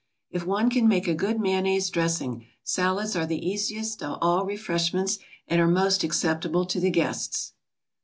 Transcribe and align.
If 0.31 0.47
one 0.47 0.71
can 0.71 0.87
make 0.87 1.07
a 1.07 1.13
good 1.13 1.39
mayonnaise 1.39 1.91
dressing, 1.91 2.47
salads 2.63 3.15
are 3.15 3.27
the 3.27 3.47
easiest 3.47 4.01
of 4.01 4.17
all 4.19 4.45
refreshments, 4.47 5.19
and 5.47 5.61
are 5.61 5.67
most 5.67 6.03
acceptable 6.03 6.65
to 6.65 6.79
the 6.79 6.89
guests. 6.89 7.53